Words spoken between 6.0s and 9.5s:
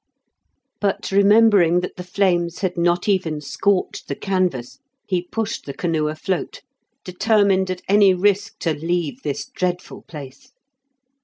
afloat, determined at any risk to leave this